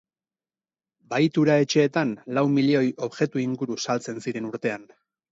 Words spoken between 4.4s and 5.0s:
urtean.